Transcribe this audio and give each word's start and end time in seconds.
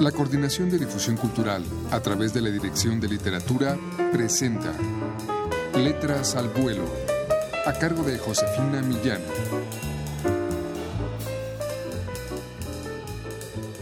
La 0.00 0.12
Coordinación 0.12 0.68
de 0.68 0.78
Difusión 0.78 1.16
Cultural, 1.16 1.64
a 1.90 2.00
través 2.00 2.34
de 2.34 2.42
la 2.42 2.50
Dirección 2.50 3.00
de 3.00 3.08
Literatura, 3.08 3.78
presenta 4.12 4.70
Letras 5.74 6.36
al 6.36 6.50
Vuelo, 6.50 6.84
a 7.64 7.72
cargo 7.72 8.02
de 8.02 8.18
Josefina 8.18 8.82
Millán. 8.82 9.22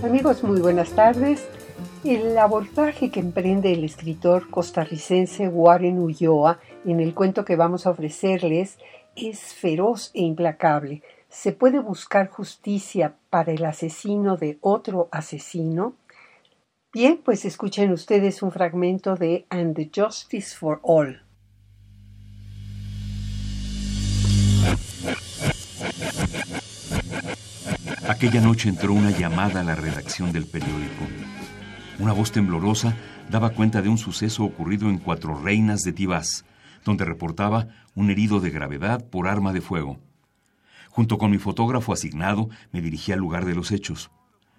Amigos, 0.05 0.45
muy 0.45 0.61
buenas 0.61 0.91
tardes. 0.91 1.49
El 2.05 2.39
abordaje 2.39 3.11
que 3.11 3.19
emprende 3.19 3.73
el 3.73 3.83
escritor 3.83 4.49
costarricense 4.51 5.49
Warren 5.49 5.99
Ulloa 5.99 6.61
en 6.85 7.01
el 7.01 7.13
cuento 7.13 7.45
que 7.45 7.57
vamos 7.57 7.89
a 7.89 7.91
ofrecerles 7.91 8.79
es 9.17 9.41
feroz 9.41 10.13
e 10.15 10.23
implacable. 10.23 11.03
¿Se 11.29 11.51
puede 11.51 11.81
buscar 11.81 12.29
justicia 12.29 13.17
para 13.31 13.51
el 13.51 13.65
asesino 13.65 14.37
de 14.37 14.59
otro 14.61 15.09
asesino? 15.11 15.95
Bien, 16.95 17.21
pues 17.25 17.45
escuchen 17.45 17.91
ustedes 17.91 18.41
un 18.41 18.53
fragmento 18.53 19.17
de 19.17 19.49
And 19.51 19.75
the 19.75 19.91
Justice 19.93 20.57
for 20.57 20.79
All. 20.85 21.25
Aquella 28.09 28.41
noche 28.41 28.69
entró 28.69 28.93
una 28.93 29.11
llamada 29.11 29.63
a 29.63 29.65
la 29.65 29.75
redacción 29.75 30.31
del 30.31 30.47
periódico. 30.47 31.05
Una 31.99 32.13
voz 32.13 32.31
temblorosa 32.31 32.95
daba 33.29 33.51
cuenta 33.51 33.83
de 33.83 33.89
un 33.89 33.99
suceso 33.99 34.45
ocurrido 34.45 34.89
en 34.89 34.99
Cuatro 34.99 35.35
Reinas 35.35 35.81
de 35.81 35.93
Tibás, 35.93 36.45
donde 36.85 37.05
reportaba 37.05 37.67
un 37.97 38.09
herido 38.13 38.39
de 38.39 38.51
gravedad 38.51 39.05
por 39.05 39.27
arma 39.27 39.53
de 39.53 39.63
fuego. 39.63 39.99
Junto 40.91 41.19
con 41.19 41.33
mi 41.33 41.39
fotógrafo 41.39 41.93
asignado, 41.93 42.51
me 42.71 42.81
dirigí 42.81 43.11
al 43.11 43.19
lugar 43.19 43.47
de 43.47 43.57
los 43.57 43.73
hechos. 43.73 44.13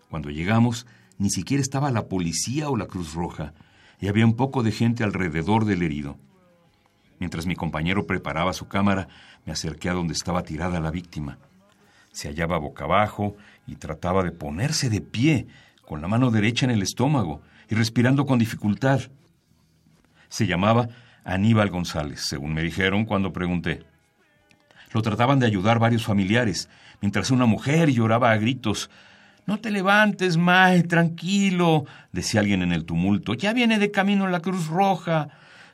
Cuando 0.09 0.31
llegamos, 0.31 0.85
ni 1.17 1.29
siquiera 1.29 1.61
estaba 1.61 1.91
la 1.91 2.07
policía 2.07 2.69
o 2.69 2.77
la 2.77 2.87
Cruz 2.87 3.13
Roja, 3.13 3.53
y 3.99 4.07
había 4.07 4.25
un 4.25 4.35
poco 4.35 4.63
de 4.63 4.71
gente 4.71 5.03
alrededor 5.03 5.65
del 5.65 5.83
herido. 5.83 6.17
Mientras 7.19 7.45
mi 7.45 7.55
compañero 7.55 8.05
preparaba 8.05 8.53
su 8.53 8.67
cámara, 8.67 9.07
me 9.45 9.53
acerqué 9.53 9.89
a 9.89 9.93
donde 9.93 10.13
estaba 10.13 10.43
tirada 10.43 10.79
la 10.79 10.91
víctima. 10.91 11.37
Se 12.11 12.27
hallaba 12.27 12.57
boca 12.57 12.83
abajo 12.83 13.35
y 13.67 13.75
trataba 13.75 14.23
de 14.23 14.31
ponerse 14.31 14.89
de 14.89 15.01
pie, 15.01 15.47
con 15.81 16.01
la 16.01 16.07
mano 16.07 16.31
derecha 16.31 16.65
en 16.65 16.71
el 16.71 16.81
estómago 16.81 17.41
y 17.69 17.75
respirando 17.75 18.25
con 18.25 18.39
dificultad. 18.39 19.01
Se 20.29 20.47
llamaba 20.47 20.89
Aníbal 21.23 21.69
González, 21.69 22.21
según 22.21 22.53
me 22.53 22.63
dijeron 22.63 23.05
cuando 23.05 23.31
pregunté. 23.31 23.83
Lo 24.91 25.01
trataban 25.01 25.39
de 25.39 25.45
ayudar 25.45 25.79
varios 25.79 26.05
familiares, 26.05 26.69
mientras 27.01 27.31
una 27.31 27.45
mujer 27.45 27.89
lloraba 27.91 28.31
a 28.31 28.37
gritos 28.37 28.89
no 29.45 29.59
te 29.59 29.69
levantes, 29.69 30.37
Mae, 30.37 30.83
tranquilo, 30.83 31.85
decía 32.11 32.39
alguien 32.39 32.63
en 32.63 32.71
el 32.71 32.85
tumulto. 32.85 33.35
Ya 33.35 33.53
viene 33.53 33.77
de 33.77 33.91
camino 33.91 34.27
la 34.27 34.39
Cruz 34.39 34.67
Roja. 34.67 35.29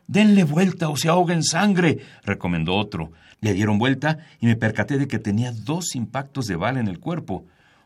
Denle 0.07 0.43
vuelta 0.43 0.89
o 0.89 0.97
se 0.97 1.07
ahoga 1.07 1.33
en 1.33 1.43
sangre, 1.43 1.99
recomendó 2.23 2.75
otro. 2.75 3.13
Le 3.39 3.53
dieron 3.53 3.79
vuelta 3.79 4.19
y 4.41 4.45
me 4.45 4.57
percaté 4.57 4.97
de 4.97 5.07
que 5.07 5.19
tenía 5.19 5.51
dos 5.53 5.95
impactos 5.95 6.47
de 6.47 6.57
bala 6.57 6.81
en 6.81 6.87
el 6.87 6.99
cuerpo, 6.99 7.45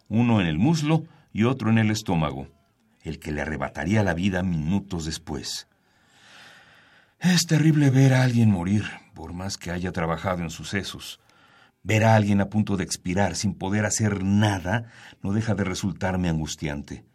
uno 0.09 0.41
en 0.41 0.47
el 0.47 0.57
muslo 0.57 1.05
y 1.31 1.43
otro 1.43 1.69
en 1.69 1.77
el 1.77 1.91
estómago, 1.91 2.47
el 3.03 3.19
que 3.19 3.31
le 3.31 3.41
arrebataría 3.41 4.01
la 4.03 4.15
vida 4.15 4.41
minutos 4.41 5.05
después. 5.05 5.67
Es 7.19 7.45
terrible 7.45 7.91
ver 7.91 8.13
a 8.13 8.23
alguien 8.23 8.49
morir, 8.49 8.85
por 9.13 9.33
más 9.33 9.57
que 9.57 9.71
haya 9.71 9.91
trabajado 9.91 10.41
en 10.41 10.49
sucesos. 10.49 11.19
Ver 11.85 12.03
a 12.03 12.15
alguien 12.15 12.41
a 12.41 12.49
punto 12.49 12.77
de 12.77 12.83
expirar 12.83 13.35
sin 13.35 13.53
poder 13.53 13.85
hacer 13.85 14.23
nada 14.23 14.91
no 15.21 15.33
deja 15.33 15.53
de 15.53 15.63
resultarme 15.63 16.29
angustiante. 16.29 17.05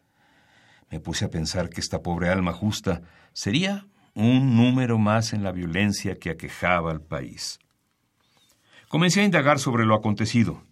Me 0.92 1.00
puse 1.00 1.24
a 1.24 1.28
pensar 1.28 1.70
que 1.70 1.80
esta 1.80 2.02
pobre 2.02 2.28
alma 2.28 2.52
justa 2.52 3.02
sería 3.32 3.88
un 4.14 4.54
número 4.54 4.96
más 4.96 5.32
en 5.32 5.42
la 5.42 5.50
violencia 5.50 6.20
que 6.20 6.30
aquejaba 6.30 6.92
al 6.92 7.00
país. 7.00 7.58
Comencé 8.88 9.22
a 9.22 9.24
indagar 9.24 9.58
sobre 9.58 9.84
lo 9.84 9.96
acontecido. 9.96 10.62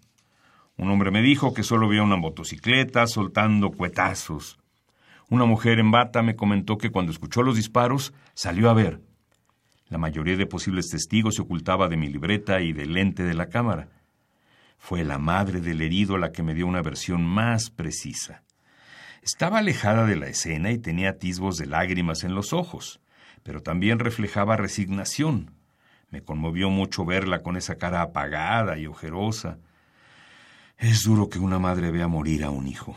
Un 0.76 0.90
hombre 0.90 1.10
me 1.10 1.20
dijo 1.20 1.52
que 1.52 1.64
solo 1.64 1.88
vio 1.88 2.04
una 2.04 2.16
motocicleta 2.16 3.04
soltando 3.08 3.72
cuetazos. 3.72 4.60
Una 5.28 5.44
mujer 5.44 5.80
en 5.80 5.90
bata 5.90 6.22
me 6.22 6.36
comentó 6.36 6.78
que 6.78 6.90
cuando 6.90 7.10
escuchó 7.10 7.42
los 7.42 7.56
disparos 7.56 8.14
salió 8.34 8.70
a 8.70 8.74
ver. 8.74 9.07
La 9.88 9.96
mayoría 9.96 10.36
de 10.36 10.46
posibles 10.46 10.90
testigos 10.90 11.36
se 11.36 11.42
ocultaba 11.42 11.88
de 11.88 11.96
mi 11.96 12.08
libreta 12.08 12.60
y 12.60 12.74
del 12.74 12.92
lente 12.92 13.22
de 13.22 13.32
la 13.32 13.48
cámara. 13.48 13.88
Fue 14.76 15.02
la 15.02 15.18
madre 15.18 15.62
del 15.62 15.80
herido 15.80 16.18
la 16.18 16.30
que 16.30 16.42
me 16.42 16.54
dio 16.54 16.66
una 16.66 16.82
versión 16.82 17.24
más 17.24 17.70
precisa. 17.70 18.42
Estaba 19.22 19.58
alejada 19.58 20.04
de 20.04 20.16
la 20.16 20.28
escena 20.28 20.72
y 20.72 20.78
tenía 20.78 21.10
atisbos 21.10 21.56
de 21.56 21.66
lágrimas 21.66 22.22
en 22.22 22.34
los 22.34 22.52
ojos, 22.52 23.00
pero 23.42 23.62
también 23.62 23.98
reflejaba 23.98 24.56
resignación. 24.56 25.52
Me 26.10 26.22
conmovió 26.22 26.68
mucho 26.68 27.06
verla 27.06 27.42
con 27.42 27.56
esa 27.56 27.76
cara 27.76 28.02
apagada 28.02 28.78
y 28.78 28.86
ojerosa. 28.86 29.58
Es 30.76 31.02
duro 31.02 31.30
que 31.30 31.38
una 31.38 31.58
madre 31.58 31.90
vea 31.90 32.08
morir 32.08 32.44
a 32.44 32.50
un 32.50 32.68
hijo. 32.68 32.96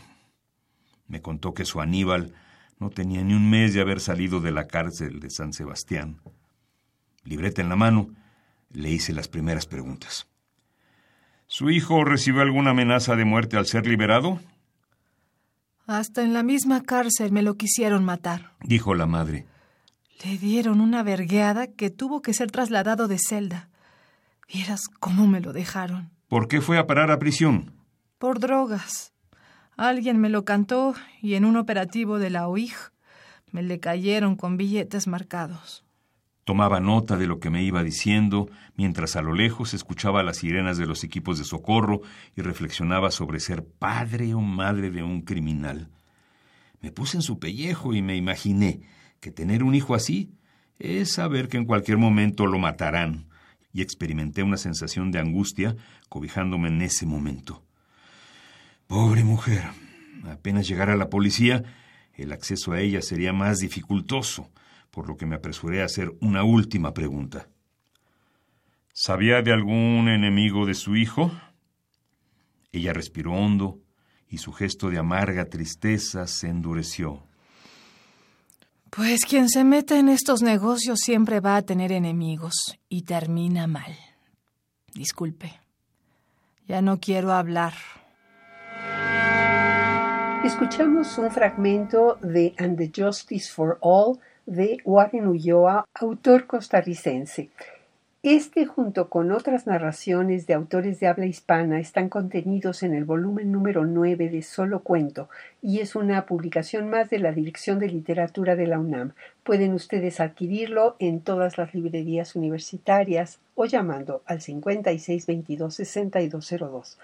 Me 1.08 1.22
contó 1.22 1.54
que 1.54 1.64
su 1.64 1.80
Aníbal 1.80 2.34
no 2.78 2.90
tenía 2.90 3.22
ni 3.22 3.32
un 3.32 3.48
mes 3.48 3.72
de 3.72 3.80
haber 3.80 4.00
salido 4.00 4.40
de 4.40 4.52
la 4.52 4.66
cárcel 4.66 5.20
de 5.20 5.30
San 5.30 5.52
Sebastián 5.52 6.20
libreta 7.24 7.62
en 7.62 7.68
la 7.68 7.76
mano, 7.76 8.10
le 8.70 8.90
hice 8.90 9.12
las 9.12 9.28
primeras 9.28 9.66
preguntas. 9.66 10.26
¿Su 11.46 11.70
hijo 11.70 12.04
recibió 12.04 12.42
alguna 12.42 12.70
amenaza 12.70 13.14
de 13.14 13.24
muerte 13.24 13.56
al 13.56 13.66
ser 13.66 13.86
liberado? 13.86 14.40
Hasta 15.86 16.22
en 16.22 16.32
la 16.32 16.42
misma 16.42 16.82
cárcel 16.82 17.32
me 17.32 17.42
lo 17.42 17.56
quisieron 17.56 18.04
matar, 18.04 18.52
dijo 18.62 18.94
la 18.94 19.06
madre. 19.06 19.46
Le 20.24 20.38
dieron 20.38 20.80
una 20.80 21.02
vergueada 21.02 21.66
que 21.66 21.90
tuvo 21.90 22.22
que 22.22 22.32
ser 22.32 22.50
trasladado 22.50 23.08
de 23.08 23.18
celda. 23.18 23.68
Vieras 24.52 24.88
cómo 25.00 25.26
me 25.26 25.40
lo 25.40 25.52
dejaron. 25.52 26.10
¿Por 26.28 26.48
qué 26.48 26.60
fue 26.60 26.78
a 26.78 26.86
parar 26.86 27.10
a 27.10 27.18
prisión? 27.18 27.72
Por 28.18 28.38
drogas. 28.38 29.12
Alguien 29.76 30.18
me 30.18 30.28
lo 30.28 30.44
cantó 30.44 30.94
y 31.20 31.34
en 31.34 31.44
un 31.44 31.56
operativo 31.56 32.18
de 32.18 32.30
la 32.30 32.48
OIG 32.48 32.74
me 33.50 33.62
le 33.62 33.80
cayeron 33.80 34.36
con 34.36 34.56
billetes 34.56 35.06
marcados. 35.06 35.84
Tomaba 36.44 36.80
nota 36.80 37.16
de 37.16 37.26
lo 37.26 37.38
que 37.38 37.50
me 37.50 37.62
iba 37.62 37.84
diciendo, 37.84 38.50
mientras 38.74 39.14
a 39.14 39.22
lo 39.22 39.32
lejos 39.32 39.74
escuchaba 39.74 40.24
las 40.24 40.38
sirenas 40.38 40.76
de 40.76 40.86
los 40.86 41.04
equipos 41.04 41.38
de 41.38 41.44
socorro 41.44 42.00
y 42.36 42.42
reflexionaba 42.42 43.12
sobre 43.12 43.38
ser 43.38 43.64
padre 43.64 44.34
o 44.34 44.40
madre 44.40 44.90
de 44.90 45.04
un 45.04 45.22
criminal. 45.22 45.88
Me 46.80 46.90
puse 46.90 47.16
en 47.16 47.22
su 47.22 47.38
pellejo 47.38 47.94
y 47.94 48.02
me 48.02 48.16
imaginé 48.16 48.80
que 49.20 49.30
tener 49.30 49.62
un 49.62 49.76
hijo 49.76 49.94
así 49.94 50.32
es 50.80 51.12
saber 51.12 51.48
que 51.48 51.58
en 51.58 51.64
cualquier 51.64 51.98
momento 51.98 52.46
lo 52.46 52.58
matarán, 52.58 53.28
y 53.72 53.80
experimenté 53.80 54.42
una 54.42 54.56
sensación 54.56 55.10
de 55.10 55.18
angustia 55.18 55.76
cobijándome 56.08 56.68
en 56.68 56.82
ese 56.82 57.06
momento. 57.06 57.62
Pobre 58.86 59.24
mujer. 59.24 59.62
Apenas 60.24 60.68
llegara 60.68 60.96
la 60.96 61.08
policía, 61.08 61.62
el 62.14 62.32
acceso 62.32 62.72
a 62.72 62.80
ella 62.80 63.00
sería 63.00 63.32
más 63.32 63.58
dificultoso 63.60 64.50
por 64.92 65.08
lo 65.08 65.16
que 65.16 65.26
me 65.26 65.34
apresuré 65.34 65.82
a 65.82 65.86
hacer 65.86 66.12
una 66.20 66.44
última 66.44 66.92
pregunta. 66.92 67.48
¿Sabía 68.92 69.40
de 69.40 69.52
algún 69.52 70.08
enemigo 70.08 70.66
de 70.66 70.74
su 70.74 70.96
hijo? 70.96 71.32
Ella 72.70 72.92
respiró 72.92 73.32
hondo 73.32 73.80
y 74.28 74.38
su 74.38 74.52
gesto 74.52 74.90
de 74.90 74.98
amarga 74.98 75.46
tristeza 75.46 76.26
se 76.26 76.48
endureció. 76.48 77.22
Pues 78.90 79.24
quien 79.24 79.48
se 79.48 79.64
mete 79.64 79.98
en 79.98 80.10
estos 80.10 80.42
negocios 80.42 81.00
siempre 81.00 81.40
va 81.40 81.56
a 81.56 81.62
tener 81.62 81.90
enemigos 81.90 82.78
y 82.90 83.02
termina 83.02 83.66
mal. 83.66 83.96
Disculpe. 84.92 85.58
Ya 86.68 86.82
no 86.82 87.00
quiero 87.00 87.32
hablar. 87.32 87.72
Escuchamos 90.44 91.16
un 91.16 91.30
fragmento 91.30 92.18
de 92.20 92.54
And 92.58 92.76
the 92.76 92.92
Justice 92.94 93.50
for 93.50 93.78
All 93.80 94.18
de 94.46 94.78
Warren 94.84 95.28
Ulloa, 95.28 95.86
autor 95.94 96.46
costarricense. 96.46 97.50
Este, 98.24 98.66
junto 98.66 99.08
con 99.08 99.32
otras 99.32 99.66
narraciones 99.66 100.46
de 100.46 100.54
autores 100.54 101.00
de 101.00 101.08
habla 101.08 101.26
hispana, 101.26 101.80
están 101.80 102.08
contenidos 102.08 102.84
en 102.84 102.94
el 102.94 103.04
volumen 103.04 103.50
número 103.50 103.84
9 103.84 104.28
de 104.28 104.42
Solo 104.42 104.84
Cuento 104.84 105.28
y 105.60 105.80
es 105.80 105.96
una 105.96 106.24
publicación 106.24 106.88
más 106.88 107.10
de 107.10 107.18
la 107.18 107.32
Dirección 107.32 107.80
de 107.80 107.88
Literatura 107.88 108.54
de 108.54 108.68
la 108.68 108.78
UNAM. 108.78 109.14
Pueden 109.42 109.72
ustedes 109.72 110.20
adquirirlo 110.20 110.94
en 111.00 111.20
todas 111.20 111.58
las 111.58 111.74
librerías 111.74 112.36
universitarias 112.36 113.40
o 113.56 113.64
llamando 113.64 114.22
al 114.24 114.38
5622-6202. 114.38 116.98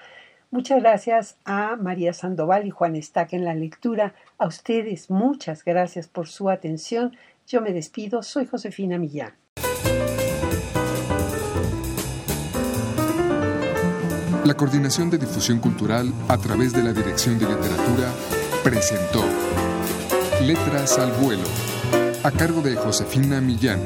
Muchas 0.51 0.81
gracias 0.81 1.37
a 1.45 1.77
María 1.77 2.15
Sandoval 2.15 2.67
y 2.67 2.71
Juan 2.71 2.97
Estaque 2.97 3.37
en 3.37 3.45
la 3.45 3.55
lectura. 3.55 4.15
A 4.39 4.47
ustedes 4.47 5.11
muchas 5.11 5.63
gracias 5.63 6.09
por 6.09 6.27
su 6.27 6.49
atención. 6.49 7.15
Yo 7.47 7.61
me 7.61 7.73
despido. 7.73 8.23
Soy 8.23 8.47
Josefina 8.47 8.97
Millán. 8.97 9.35
La 14.45 14.55
Coordinación 14.55 15.11
de 15.11 15.19
Difusión 15.19 15.59
Cultural 15.59 16.11
a 16.29 16.39
través 16.39 16.73
de 16.73 16.83
la 16.83 16.95
Dirección 16.95 17.39
de 17.39 17.45
Literatura 17.45 18.11
presentó 18.65 19.23
Letras 20.43 20.99
al 20.99 21.13
vuelo, 21.13 21.45
a 22.25 22.31
cargo 22.31 22.63
de 22.63 22.75
Josefina 22.75 23.43
Millán. 23.43 23.81